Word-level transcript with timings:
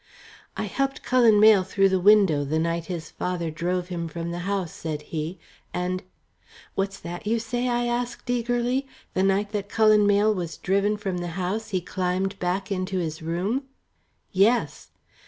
"I 0.57 0.63
helped 0.63 1.03
Cullen 1.03 1.39
Mayle 1.39 1.61
through 1.61 1.89
the 1.89 1.99
window, 1.99 2.43
the 2.43 2.57
night 2.57 2.85
his 2.85 3.11
father 3.11 3.51
drove 3.51 3.89
him 3.89 4.07
from 4.07 4.31
the 4.31 4.39
house," 4.49 4.71
said 4.71 5.03
he, 5.03 5.37
"and" 5.75 6.01
"What's 6.73 6.99
that 7.01 7.27
you 7.27 7.37
say?" 7.37 7.67
I 7.69 7.85
asked 7.85 8.27
eagerly. 8.27 8.87
"The 9.13 9.21
night 9.21 9.51
that 9.51 9.69
Cullen 9.69 10.07
Mayle 10.07 10.33
was 10.33 10.57
driven 10.57 10.97
from 10.97 11.19
the 11.19 11.27
house, 11.37 11.69
he 11.69 11.81
climbed 11.81 12.39
back 12.39 12.71
into 12.71 12.97
his 12.97 13.21
room!" 13.21 13.65
"Yes!" 14.31 14.89